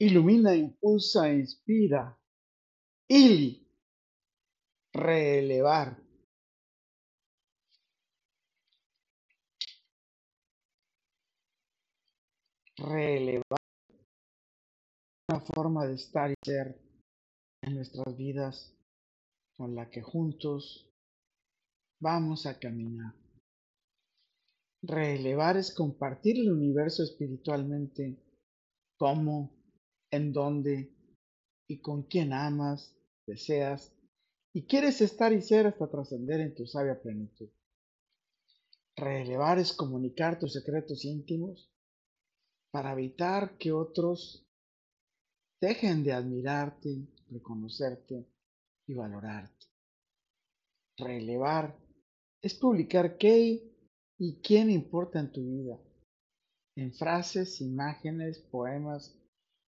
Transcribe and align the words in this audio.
ilumina, 0.00 0.54
impulsa, 0.54 1.28
inspira. 1.28 2.16
Ili, 3.08 3.66
relevar. 4.94 5.96
Relevar 12.78 13.60
una 15.28 15.40
forma 15.40 15.86
de 15.86 15.94
estar 15.94 16.30
y 16.30 16.34
ser 16.42 16.80
en 17.62 17.74
nuestras 17.74 18.16
vidas 18.16 18.74
con 19.54 19.74
la 19.74 19.90
que 19.90 20.00
juntos 20.00 20.90
vamos 22.00 22.46
a 22.46 22.58
caminar. 22.58 23.14
Relevar 24.82 25.58
es 25.58 25.74
compartir 25.74 26.38
el 26.38 26.50
universo 26.50 27.02
espiritualmente, 27.02 28.16
cómo, 28.96 29.59
en 30.10 30.32
dónde 30.32 30.92
y 31.68 31.80
con 31.80 32.02
quién 32.04 32.32
amas, 32.32 32.94
deseas 33.26 33.92
y 34.52 34.66
quieres 34.66 35.00
estar 35.00 35.32
y 35.32 35.40
ser 35.42 35.66
hasta 35.66 35.88
trascender 35.88 36.40
en 36.40 36.54
tu 36.54 36.66
sabia 36.66 37.00
plenitud. 37.00 37.48
Relevar 38.96 39.58
es 39.58 39.72
comunicar 39.72 40.38
tus 40.38 40.52
secretos 40.52 41.04
íntimos 41.04 41.70
para 42.72 42.92
evitar 42.92 43.56
que 43.56 43.72
otros 43.72 44.46
dejen 45.60 46.02
de 46.02 46.12
admirarte, 46.12 47.06
reconocerte 47.28 48.26
y 48.86 48.94
valorarte. 48.94 49.66
Relevar 50.98 51.78
es 52.42 52.54
publicar 52.54 53.16
qué 53.16 53.62
y 54.18 54.40
quién 54.42 54.70
importa 54.70 55.20
en 55.20 55.32
tu 55.32 55.40
vida, 55.40 55.78
en 56.76 56.92
frases, 56.92 57.60
imágenes, 57.60 58.38
poemas 58.50 59.16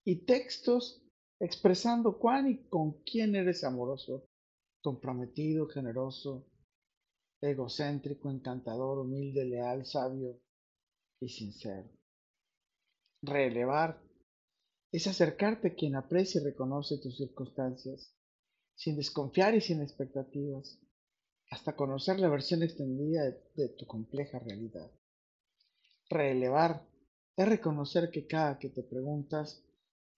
y 0.05 0.25
textos 0.25 1.03
expresando 1.39 2.19
cuán 2.19 2.49
y 2.49 2.69
con 2.69 3.03
quién 3.03 3.35
eres 3.35 3.65
amoroso, 3.65 4.29
comprometido, 4.81 5.67
generoso, 5.69 6.47
egocéntrico, 7.41 8.31
encantador, 8.31 8.99
humilde, 8.99 9.45
leal, 9.45 9.85
sabio 9.85 10.41
y 11.21 11.29
sincero. 11.29 11.89
Relevar 13.23 14.01
es 14.93 15.07
acercarte 15.07 15.69
a 15.69 15.75
quien 15.75 15.97
aprecia 15.97 16.41
y 16.41 16.45
reconoce 16.45 16.99
tus 16.99 17.17
circunstancias, 17.17 18.15
sin 18.75 18.97
desconfiar 18.97 19.55
y 19.55 19.61
sin 19.61 19.81
expectativas, 19.81 20.79
hasta 21.51 21.77
conocer 21.77 22.19
la 22.19 22.29
versión 22.29 22.63
extendida 22.63 23.25
de, 23.55 23.69
tu 23.79 23.87
compleja 23.87 24.39
realidad. 24.39 24.91
Relevar 26.09 26.87
es 27.37 27.49
reconocer 27.49 28.11
que 28.11 28.27
cada 28.27 28.59
que 28.59 28.69
te 28.69 28.83
preguntas 28.83 29.65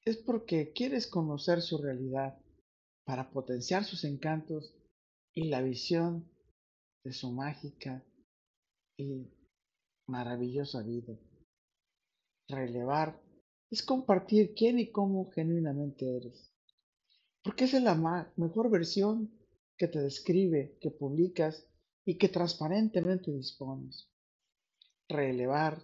es 0.05 0.19
porque 0.19 0.73
quieres 0.73 1.07
conocer 1.07 1.63
su 1.63 1.79
realidad 1.79 2.39
para 3.05 3.31
potenciar 3.31 3.85
sus 3.85 4.05
encantos 4.05 4.75
y 5.35 5.49
la 5.49 5.63
visión 5.63 6.31
de 7.05 7.13
su 7.13 7.33
mágica 7.33 8.05
y 8.99 9.31
maravillosa 10.07 10.83
vida. 10.83 11.19
Relevar 12.49 13.21
es 13.71 13.83
compartir 13.83 14.55
quién 14.55 14.79
y 14.79 14.91
cómo 14.91 15.31
genuinamente 15.31 16.17
eres, 16.17 16.53
porque 17.43 17.65
es 17.65 17.73
la 17.75 18.33
mejor 18.37 18.71
versión 18.71 19.31
que 19.77 19.89
te 19.89 20.01
describe, 20.01 20.79
que 20.81 20.91
publicas 20.91 21.67
y 22.07 22.19
que 22.19 22.29
transparentemente 22.29 23.33
dispones. 23.33 24.09
Relevar 25.09 25.83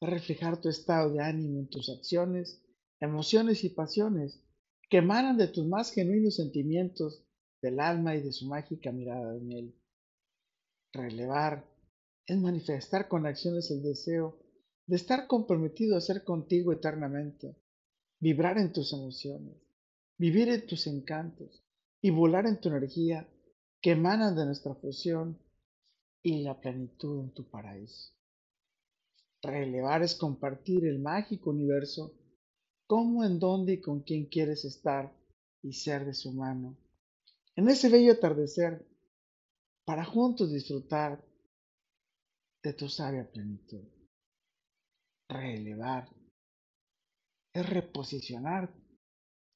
reflejar 0.00 0.60
tu 0.60 0.68
estado 0.68 1.12
de 1.12 1.22
ánimo 1.22 1.60
en 1.60 1.68
tus 1.68 1.88
acciones, 1.88 2.62
emociones 3.00 3.64
y 3.64 3.70
pasiones 3.70 4.42
que 4.88 4.98
emanan 4.98 5.36
de 5.36 5.48
tus 5.48 5.66
más 5.66 5.92
genuinos 5.92 6.36
sentimientos 6.36 7.24
del 7.60 7.80
alma 7.80 8.14
y 8.14 8.22
de 8.22 8.32
su 8.32 8.46
mágica 8.46 8.92
mirada 8.92 9.36
en 9.36 9.52
él. 9.52 9.74
Relevar 10.92 11.68
es 12.26 12.38
manifestar 12.38 13.08
con 13.08 13.26
acciones 13.26 13.70
el 13.70 13.82
deseo 13.82 14.38
de 14.86 14.96
estar 14.96 15.26
comprometido 15.26 15.96
a 15.96 16.00
ser 16.00 16.24
contigo 16.24 16.72
eternamente, 16.72 17.56
vibrar 18.20 18.58
en 18.58 18.72
tus 18.72 18.92
emociones, 18.92 19.56
vivir 20.16 20.48
en 20.48 20.66
tus 20.66 20.86
encantos 20.86 21.64
y 22.00 22.10
volar 22.10 22.46
en 22.46 22.60
tu 22.60 22.68
energía 22.68 23.28
que 23.80 23.92
emanan 23.92 24.36
de 24.36 24.46
nuestra 24.46 24.74
fusión 24.74 25.38
y 26.22 26.42
la 26.42 26.60
plenitud 26.60 27.20
en 27.20 27.32
tu 27.32 27.48
paraíso. 27.50 28.12
Relevar 29.42 30.02
es 30.02 30.14
compartir 30.14 30.86
el 30.86 30.98
mágico 30.98 31.50
universo 31.50 32.14
cómo, 32.86 33.24
en 33.24 33.38
dónde 33.38 33.74
y 33.74 33.80
con 33.80 34.00
quién 34.00 34.26
quieres 34.26 34.64
estar 34.64 35.14
y 35.62 35.72
ser 35.72 36.04
de 36.04 36.14
su 36.14 36.32
mano. 36.32 36.76
En 37.56 37.68
ese 37.68 37.88
bello 37.88 38.12
atardecer, 38.12 38.86
para 39.84 40.04
juntos 40.04 40.52
disfrutar 40.52 41.24
de 42.62 42.72
tu 42.72 42.88
sabia 42.88 43.30
plenitud. 43.30 43.84
Relevar 45.28 46.08
es 47.54 47.68
reposicionar 47.68 48.74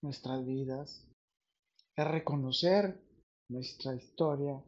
nuestras 0.02 0.46
vidas, 0.46 1.06
es 1.96 2.06
reconocer 2.06 3.00
nuestra 3.48 3.94
historia 3.94 4.64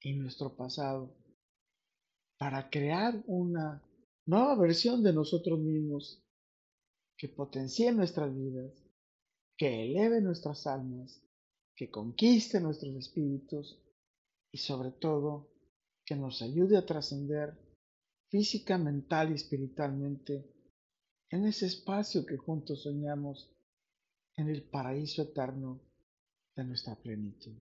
y 0.00 0.14
nuestro 0.14 0.56
pasado 0.56 1.14
para 2.38 2.70
crear 2.70 3.22
una 3.26 3.82
nueva 4.26 4.56
versión 4.56 5.02
de 5.02 5.12
nosotros 5.12 5.58
mismos 5.58 6.23
que 7.16 7.28
potencie 7.28 7.92
nuestras 7.92 8.34
vidas, 8.34 8.72
que 9.56 9.84
eleve 9.84 10.20
nuestras 10.20 10.66
almas, 10.66 11.22
que 11.74 11.90
conquiste 11.90 12.60
nuestros 12.60 12.94
espíritus 12.96 13.80
y 14.50 14.58
sobre 14.58 14.90
todo 14.92 15.50
que 16.04 16.16
nos 16.16 16.42
ayude 16.42 16.76
a 16.76 16.86
trascender 16.86 17.56
física, 18.28 18.78
mental 18.78 19.30
y 19.30 19.34
espiritualmente 19.34 20.50
en 21.30 21.46
ese 21.46 21.66
espacio 21.66 22.26
que 22.26 22.36
juntos 22.36 22.82
soñamos 22.82 23.50
en 24.36 24.48
el 24.48 24.62
paraíso 24.62 25.22
eterno 25.22 25.80
de 26.56 26.64
nuestra 26.64 26.96
plenitud. 26.96 27.56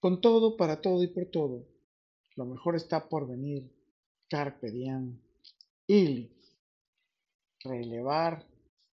Con 0.00 0.20
todo, 0.20 0.56
para 0.56 0.80
todo 0.80 1.02
y 1.02 1.08
por 1.08 1.26
todo, 1.26 1.66
lo 2.36 2.46
mejor 2.46 2.76
está 2.76 3.08
por 3.08 3.26
venir. 3.26 3.68
Carpe 4.30 4.70
diem. 4.70 5.20
Ili. 5.88 6.37
Relevar 7.64 8.46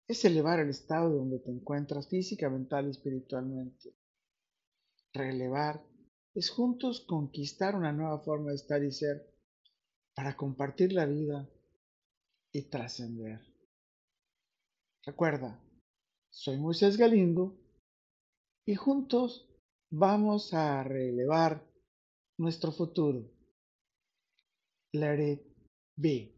es 0.07 0.25
elevar 0.25 0.59
el 0.59 0.69
estado 0.69 1.09
donde 1.09 1.39
te 1.39 1.51
encuentras 1.51 2.07
física, 2.07 2.49
mental 2.49 2.87
y 2.87 2.91
espiritualmente. 2.91 3.95
Relevar 5.13 5.83
es 6.33 6.49
juntos 6.49 7.05
conquistar 7.07 7.75
una 7.75 7.91
nueva 7.91 8.19
forma 8.19 8.49
de 8.49 8.55
estar 8.55 8.83
y 8.83 8.91
ser 8.91 9.33
para 10.15 10.35
compartir 10.35 10.93
la 10.93 11.05
vida 11.05 11.49
y 12.51 12.63
trascender. 12.69 13.41
Recuerda, 15.05 15.59
soy 16.29 16.57
Moisés 16.57 16.97
Galindo 16.97 17.57
y 18.65 18.75
juntos 18.75 19.47
vamos 19.91 20.53
a 20.53 20.83
relevar 20.83 21.63
nuestro 22.37 22.71
futuro. 22.71 23.31
Let 24.93 25.31
it 25.31 25.41
be. 25.95 26.34